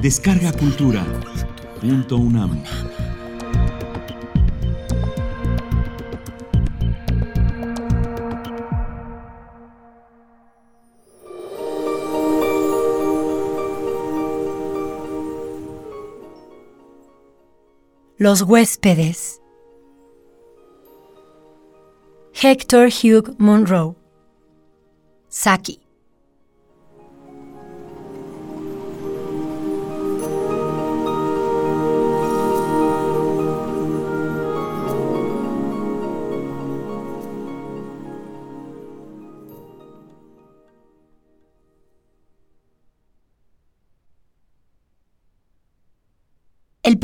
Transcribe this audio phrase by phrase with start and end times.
[0.00, 1.04] Descarga Cultura.
[1.80, 2.62] Punto UNAM.
[18.18, 19.42] Los huéspedes.
[22.32, 23.96] Hector Hugh Monroe.
[25.28, 25.87] Saki.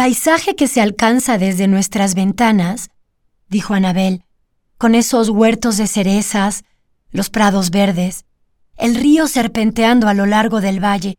[0.04, 2.90] Paisaje que se alcanza desde nuestras ventanas,
[3.48, 4.26] dijo Anabel,
[4.76, 6.64] con esos huertos de cerezas,
[7.10, 8.26] los prados verdes,
[8.76, 11.16] el río serpenteando a lo largo del valle,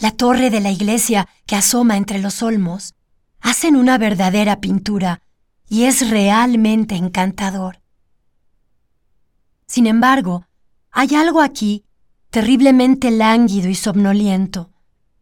[0.00, 2.96] la torre de la iglesia que asoma entre los olmos,
[3.40, 5.22] hacen una verdadera pintura
[5.68, 7.80] y es realmente encantador.
[9.68, 10.48] Sin embargo,
[10.90, 11.84] hay algo aquí
[12.30, 14.72] terriblemente lánguido y somnoliento.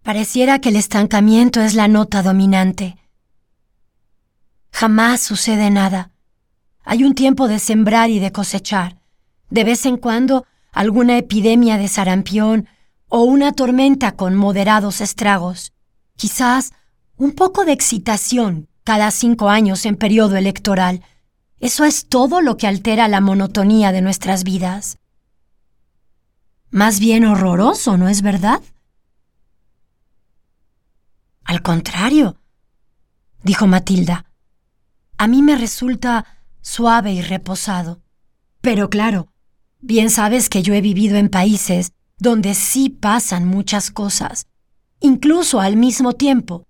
[0.05, 2.99] Pareciera que el estancamiento es la nota dominante.
[4.71, 6.11] Jamás sucede nada.
[6.85, 8.99] Hay un tiempo de sembrar y de cosechar.
[9.49, 12.69] De vez en cuando alguna epidemia de sarampión
[13.09, 15.73] o una tormenta con moderados estragos.
[16.17, 16.75] Quizás
[17.17, 21.01] un poco de excitación cada cinco años en periodo electoral.
[21.61, 24.99] Eso es todo lo que altera la monotonía de nuestras vidas.
[26.71, 28.61] Más bien horroroso, ¿no es verdad?
[31.65, 32.37] Contrario,
[33.43, 34.27] dijo Matilda,
[35.17, 36.27] a mí me resulta
[36.61, 38.03] suave y reposado.
[38.61, 39.33] Pero claro,
[39.81, 44.47] bien sabes que yo he vivido en países donde sí pasan muchas cosas,
[45.01, 46.67] incluso al mismo tiempo,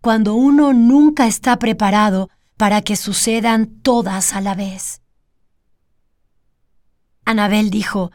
[0.00, 5.02] cuando uno nunca está preparado para que sucedan todas a la vez.
[7.26, 8.12] Anabel dijo,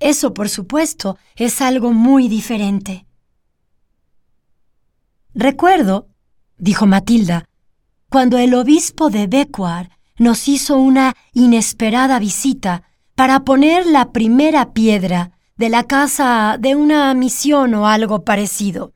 [0.00, 3.06] Eso, por supuesto, es algo muy diferente.
[5.34, 6.08] Recuerdo,
[6.58, 7.48] dijo Matilda,
[8.08, 12.84] cuando el obispo de Becuar nos hizo una inesperada visita
[13.16, 18.92] para poner la primera piedra de la casa de una misión o algo parecido.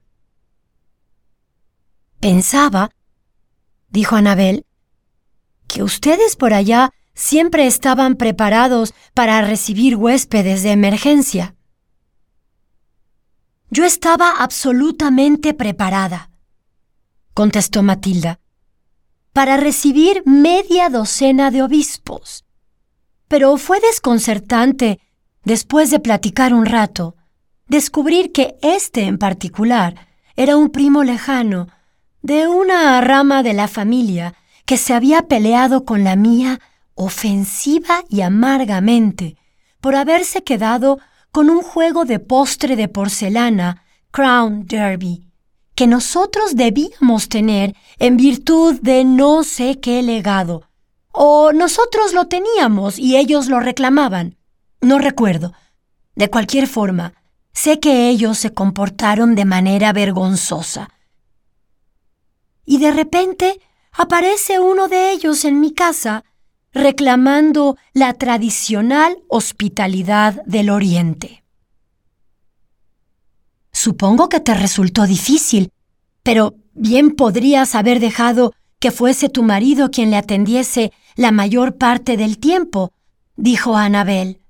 [2.21, 2.91] Pensaba,
[3.88, 4.65] dijo Anabel,
[5.66, 11.56] que ustedes por allá siempre estaban preparados para recibir huéspedes de emergencia.
[13.70, 16.27] Yo estaba absolutamente preparada,
[17.38, 18.41] contestó Matilda,
[19.32, 22.44] para recibir media docena de obispos.
[23.28, 24.99] Pero fue desconcertante,
[25.44, 27.15] después de platicar un rato,
[27.69, 31.69] descubrir que este en particular era un primo lejano
[32.22, 34.34] de una rama de la familia
[34.66, 36.59] que se había peleado con la mía
[36.97, 39.37] ofensiva y amargamente
[39.81, 40.99] por haberse quedado
[41.31, 45.27] con un juego de postre de porcelana, Crown Derby,
[45.78, 50.64] que nosotros debíamos tener en virtud de no sé qué legado.
[51.12, 54.36] O nosotros lo teníamos y ellos lo reclamaban.
[54.80, 55.52] No recuerdo.
[56.16, 57.14] De cualquier forma,
[57.52, 60.90] sé que ellos se comportaron de manera vergonzosa.
[62.64, 63.60] Y de repente
[63.92, 66.24] aparece uno de ellos en mi casa
[66.72, 71.44] reclamando la tradicional hospitalidad del Oriente.
[73.80, 75.70] Supongo que te resultó difícil,
[76.24, 82.16] pero bien podrías haber dejado que fuese tu marido quien le atendiese la mayor parte
[82.16, 82.92] del tiempo,
[83.36, 84.40] dijo Anabel.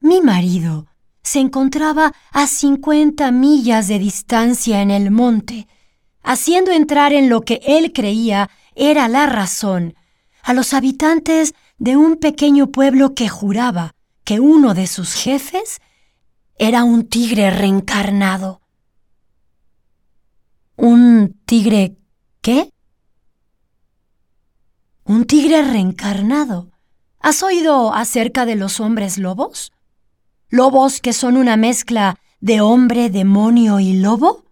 [0.00, 0.86] Mi marido
[1.22, 5.68] se encontraba a cincuenta millas de distancia en el monte,
[6.22, 9.96] haciendo entrar en lo que él creía era la razón
[10.42, 13.94] a los habitantes de un pequeño pueblo que juraba
[14.24, 15.81] que uno de sus jefes
[16.62, 18.60] era un tigre reencarnado.
[20.76, 21.96] ¿Un tigre
[22.40, 22.72] qué?
[25.02, 26.70] Un tigre reencarnado.
[27.18, 29.72] ¿Has oído acerca de los hombres lobos?
[30.50, 34.44] ¿Lobos que son una mezcla de hombre, demonio y lobo?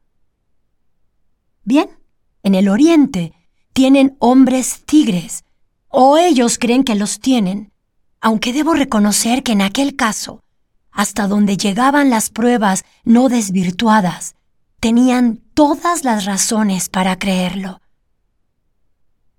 [1.62, 1.90] Bien,
[2.42, 3.34] en el oriente
[3.72, 5.44] tienen hombres tigres,
[5.86, 7.72] o ellos creen que los tienen,
[8.20, 10.42] aunque debo reconocer que en aquel caso,
[11.00, 14.34] hasta donde llegaban las pruebas no desvirtuadas,
[14.80, 17.80] tenían todas las razones para creerlo.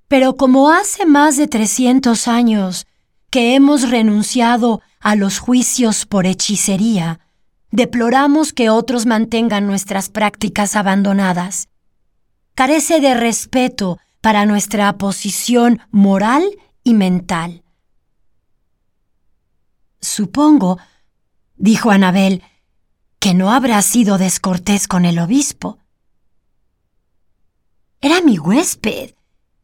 [0.07, 2.87] Pero como hace más de 300 años
[3.29, 7.19] que hemos renunciado a los juicios por hechicería,
[7.69, 11.69] deploramos que otros mantengan nuestras prácticas abandonadas.
[12.55, 16.43] Carece de respeto para nuestra posición moral
[16.83, 17.61] y mental.
[19.99, 20.79] Supongo,
[21.61, 22.43] dijo Anabel,
[23.19, 25.77] que no habrá sido descortés con el obispo.
[28.01, 29.11] Era mi huésped,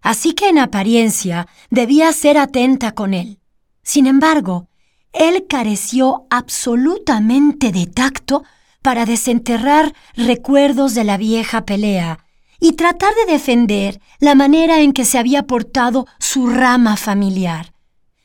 [0.01, 3.39] así que en apariencia debía ser atenta con él.
[3.81, 4.69] Sin embargo,
[5.11, 8.43] él careció absolutamente de tacto
[8.83, 12.23] para desenterrar recuerdos de la vieja pelea
[12.59, 17.73] y tratar de defender la manera en que se había portado su rama familiar.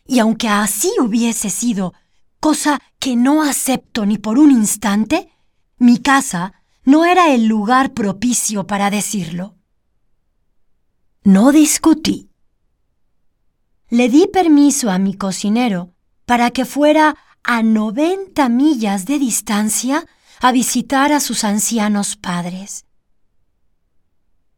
[0.07, 1.95] Y aunque así hubiese sido,
[2.43, 5.31] cosa que no acepto ni por un instante,
[5.79, 9.55] mi casa no era el lugar propicio para decirlo.
[11.23, 12.31] No discutí.
[13.91, 15.95] Le di permiso a mi cocinero
[16.27, 20.05] para que fuera a 90 millas de distancia
[20.41, 22.87] a visitar a sus ancianos padres.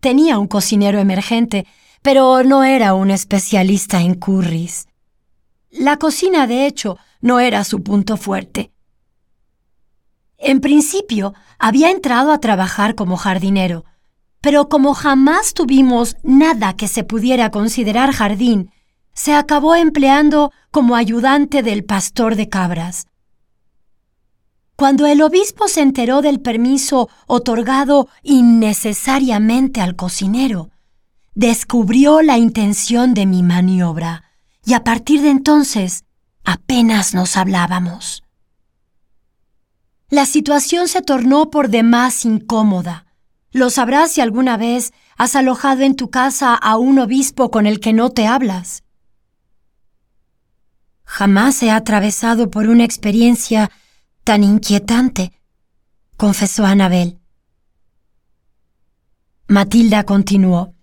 [0.00, 1.66] Tenía un cocinero emergente,
[2.00, 4.88] pero no era un especialista en curries.
[5.70, 8.70] La cocina, de hecho, no era su punto fuerte.
[10.36, 13.86] En principio, había entrado a trabajar como jardinero,
[14.42, 18.70] pero como jamás tuvimos nada que se pudiera considerar jardín
[19.14, 23.06] se acabó empleando como ayudante del pastor de cabras.
[24.76, 30.68] Cuando el obispo se enteró del permiso otorgado innecesariamente al cocinero,
[31.34, 34.24] descubrió la intención de mi maniobra
[34.66, 36.04] y a partir de entonces
[36.44, 38.22] apenas nos hablábamos.
[40.10, 43.06] La situación se tornó por demás incómoda.
[43.50, 47.80] Lo sabrás si alguna vez has alojado en tu casa a un obispo con el
[47.80, 48.84] que no te hablas.
[51.04, 53.70] Jamás he atravesado por una experiencia
[54.24, 55.32] tan inquietante,
[56.16, 57.18] confesó Anabel.
[59.46, 60.74] Matilda continuó.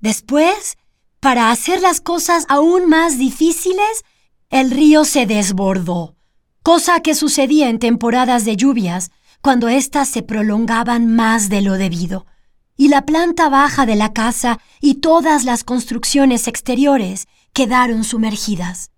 [0.00, 0.76] Después,
[1.20, 4.04] para hacer las cosas aún más difíciles,
[4.50, 6.16] el río se desbordó,
[6.62, 9.10] cosa que sucedía en temporadas de lluvias,
[9.40, 12.26] cuando éstas se prolongaban más de lo debido,
[12.76, 18.90] y la planta baja de la casa y todas las construcciones exteriores quedaron sumergidas.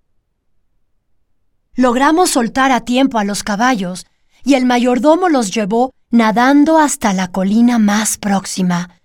[1.74, 4.06] Logramos soltar a tiempo a los caballos
[4.44, 9.00] y el mayordomo los llevó nadando hasta la colina más próxima.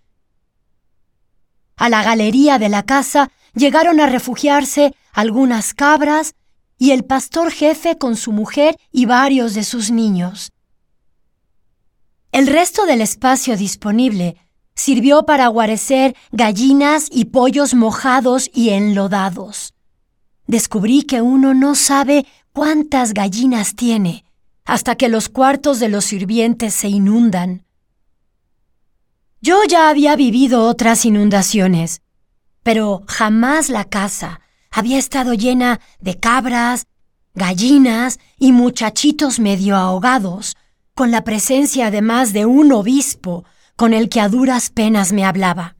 [1.75, 6.35] A la galería de la casa llegaron a refugiarse algunas cabras
[6.77, 10.51] y el pastor jefe con su mujer y varios de sus niños.
[12.31, 14.35] El resto del espacio disponible
[14.75, 19.75] sirvió para guarecer gallinas y pollos mojados y enlodados.
[20.47, 24.25] Descubrí que uno no sabe cuántas gallinas tiene
[24.65, 27.65] hasta que los cuartos de los sirvientes se inundan.
[29.41, 32.01] Yo ya había vivido otras inundaciones,
[32.63, 34.39] pero jamás la casa
[34.73, 36.87] había estado llena de cabras,
[37.35, 40.57] gallinas y muchachitos medio ahogados,
[40.95, 45.75] con la presencia además de un obispo con el que a duras penas me hablaba.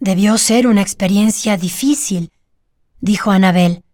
[0.00, 2.32] Debió ser una experiencia difícil,
[3.00, 3.84] dijo Anabel.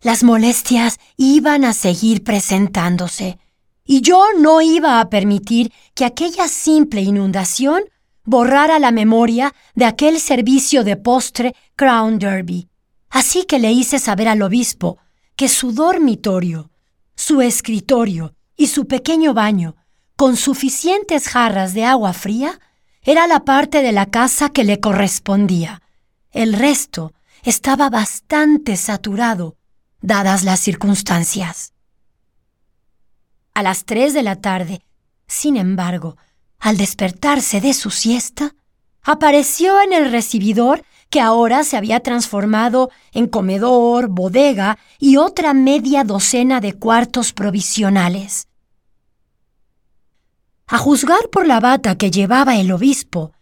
[0.00, 3.38] Las molestias iban a seguir presentándose,
[3.84, 7.84] y yo no iba a permitir que aquella simple inundación
[8.24, 12.68] borrara la memoria de aquel servicio de postre Crown Derby.
[13.10, 14.98] Así que le hice saber al obispo
[15.36, 16.70] que su dormitorio,
[17.14, 19.76] su escritorio y su pequeño baño,
[20.16, 22.60] con suficientes jarras de agua fría,
[23.02, 25.82] era la parte de la casa que le correspondía.
[26.32, 27.12] El resto
[27.42, 29.56] estaba bastante saturado
[30.00, 31.72] dadas las circunstancias.
[33.54, 34.84] A las tres de la tarde,
[35.26, 36.16] sin embargo,
[36.64, 38.54] al despertarse de su siesta,
[39.02, 46.04] apareció en el recibidor que ahora se había transformado en comedor, bodega y otra media
[46.04, 48.48] docena de cuartos provisionales.
[50.66, 53.32] A juzgar por la bata que llevaba el obispo,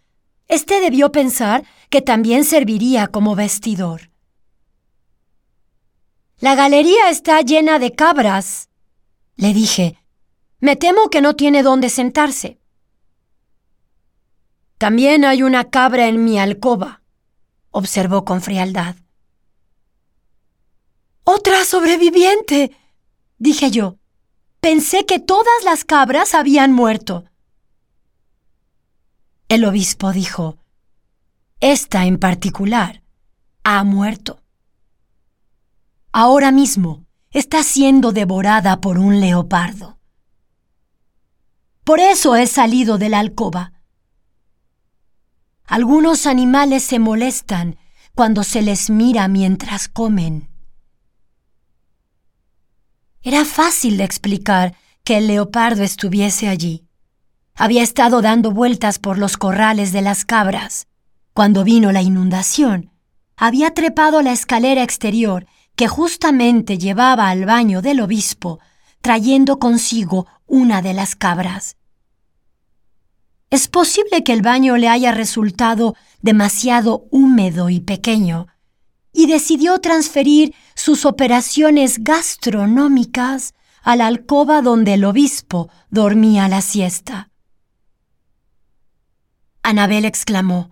[0.48, 4.10] éste debió pensar que también serviría como vestidor.
[6.40, 8.68] La galería está llena de cabras,
[9.36, 9.96] le dije.
[10.58, 12.58] Me temo que no tiene dónde sentarse.
[14.82, 17.02] También hay una cabra en mi alcoba,
[17.70, 18.96] observó con frialdad.
[21.22, 22.76] Otra sobreviviente,
[23.38, 23.98] dije yo.
[24.58, 27.26] Pensé que todas las cabras habían muerto.
[29.46, 30.58] El obispo dijo,
[31.60, 33.04] Esta en particular
[33.62, 34.40] ha muerto.
[36.10, 40.00] Ahora mismo está siendo devorada por un leopardo.
[41.84, 43.71] Por eso he salido de la alcoba.
[45.64, 47.76] Algunos animales se molestan
[48.14, 50.48] cuando se les mira mientras comen.
[53.22, 56.86] Era fácil de explicar que el leopardo estuviese allí.
[57.54, 60.88] Había estado dando vueltas por los corrales de las cabras.
[61.32, 62.90] Cuando vino la inundación,
[63.36, 68.58] había trepado la escalera exterior que justamente llevaba al baño del obispo,
[69.00, 71.76] trayendo consigo una de las cabras.
[73.52, 78.46] Es posible que el baño le haya resultado demasiado húmedo y pequeño,
[79.12, 87.28] y decidió transferir sus operaciones gastronómicas a la alcoba donde el obispo dormía la siesta.
[89.62, 90.70] Anabel exclamó,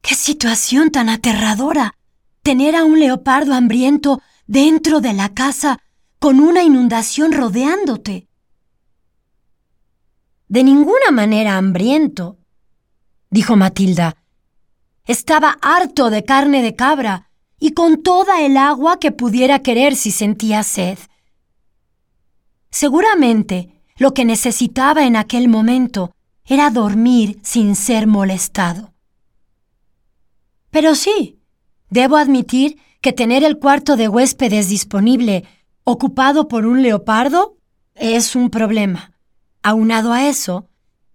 [0.00, 1.94] ¡Qué situación tan aterradora!
[2.44, 5.80] Tener a un leopardo hambriento dentro de la casa
[6.20, 8.29] con una inundación rodeándote.
[10.50, 12.36] De ninguna manera hambriento,
[13.30, 14.16] dijo Matilda.
[15.06, 17.30] Estaba harto de carne de cabra
[17.60, 20.98] y con toda el agua que pudiera querer si sentía sed.
[22.68, 26.10] Seguramente lo que necesitaba en aquel momento
[26.44, 28.92] era dormir sin ser molestado.
[30.70, 31.38] Pero sí,
[31.90, 35.44] debo admitir que tener el cuarto de huéspedes disponible
[35.84, 37.56] ocupado por un leopardo
[37.94, 39.12] es un problema.
[39.62, 40.68] Aunado a eso,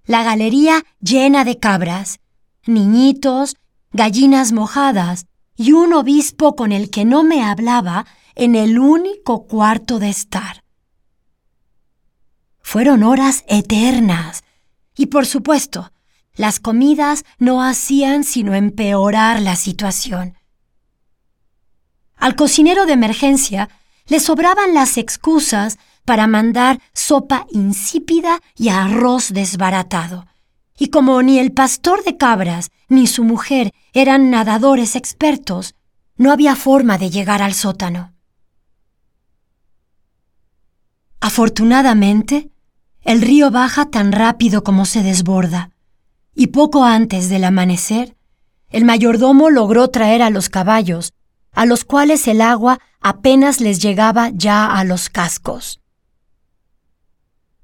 [0.06, 2.20] la galería llena de cabras,
[2.66, 3.56] niñitos,
[3.92, 5.26] gallinas mojadas
[5.56, 10.64] y un obispo con el que no me hablaba en el único cuarto de estar.
[12.62, 14.44] Fueron horas eternas
[14.96, 15.92] y por supuesto,
[16.36, 20.38] las comidas no hacían sino empeorar la situación.
[22.18, 23.70] Al cocinero de emergencia
[24.08, 30.26] le sobraban las excusas para mandar sopa insípida y arroz desbaratado.
[30.78, 35.76] Y como ni el pastor de cabras ni su mujer eran nadadores expertos,
[36.18, 38.14] no había forma de llegar al sótano.
[41.20, 42.52] Afortunadamente,
[43.02, 45.72] el río baja tan rápido como se desborda,
[46.36, 48.16] y poco antes del amanecer,
[48.70, 51.14] el mayordomo logró traer a los caballos,
[51.54, 55.80] a los cuales el agua apenas les llegaba ya a los cascos.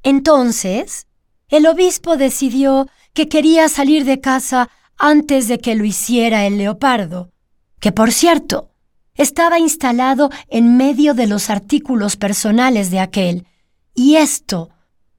[0.04, 1.08] Entonces,
[1.50, 7.32] el obispo decidió que quería salir de casa antes de que lo hiciera el leopardo,
[7.80, 8.72] que por cierto,
[9.16, 13.46] estaba instalado en medio de los artículos personales de aquel,
[13.94, 14.70] y esto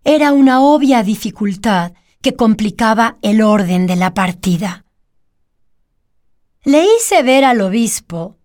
[0.05, 4.85] era una obvia dificultad que complicaba el orden de la partida.
[6.65, 8.39] Le hice ver al obispo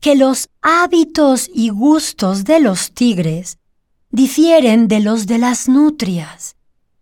[0.00, 3.58] que los hábitos y gustos de los tigres
[4.14, 6.54] difieren de los de las nutrias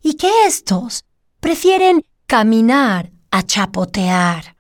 [0.03, 1.05] y que éstos
[1.41, 4.57] prefieren caminar a chapotear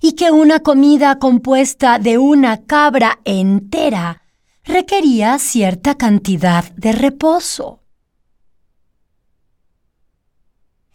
[0.00, 4.22] y que una comida compuesta de una cabra entera
[4.62, 7.82] requería cierta cantidad de reposo.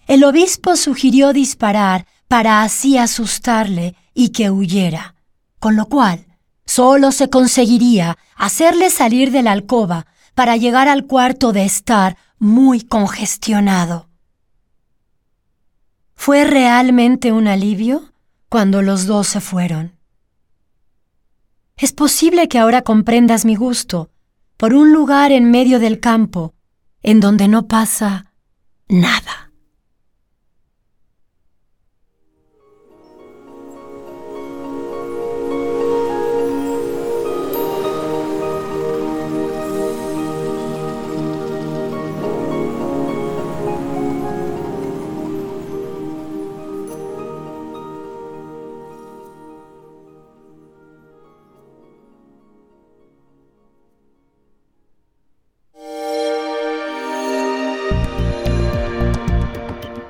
[0.07, 5.15] El obispo sugirió disparar para así asustarle y que huyera,
[5.59, 6.25] con lo cual
[6.65, 12.81] solo se conseguiría hacerle salir de la alcoba para llegar al cuarto de estar muy
[12.81, 14.09] congestionado.
[16.15, 18.13] Fue realmente un alivio
[18.49, 19.97] cuando los dos se fueron.
[21.77, 24.11] Es posible que ahora comprendas mi gusto
[24.57, 26.53] por un lugar en medio del campo
[27.01, 28.31] en donde no pasa
[28.87, 29.52] nada.